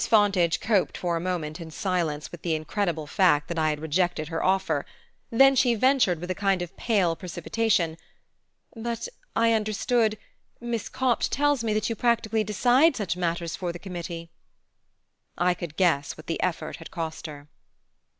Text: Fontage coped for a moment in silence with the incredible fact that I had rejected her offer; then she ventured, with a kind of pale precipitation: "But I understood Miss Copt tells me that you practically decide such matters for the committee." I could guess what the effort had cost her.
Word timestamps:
Fontage 0.03 0.59
coped 0.59 0.97
for 0.97 1.15
a 1.15 1.19
moment 1.21 1.61
in 1.61 1.69
silence 1.69 2.31
with 2.31 2.41
the 2.41 2.55
incredible 2.55 3.05
fact 3.05 3.47
that 3.47 3.59
I 3.59 3.69
had 3.69 3.79
rejected 3.79 4.29
her 4.29 4.41
offer; 4.43 4.83
then 5.29 5.55
she 5.55 5.75
ventured, 5.75 6.19
with 6.19 6.31
a 6.31 6.33
kind 6.33 6.63
of 6.63 6.75
pale 6.75 7.15
precipitation: 7.15 7.97
"But 8.75 9.07
I 9.35 9.53
understood 9.53 10.17
Miss 10.59 10.89
Copt 10.89 11.31
tells 11.31 11.63
me 11.63 11.71
that 11.75 11.87
you 11.87 11.95
practically 11.95 12.43
decide 12.43 12.95
such 12.95 13.15
matters 13.15 13.55
for 13.55 13.71
the 13.71 13.77
committee." 13.77 14.31
I 15.37 15.53
could 15.53 15.77
guess 15.77 16.17
what 16.17 16.25
the 16.25 16.41
effort 16.41 16.77
had 16.77 16.89
cost 16.89 17.27
her. 17.27 17.47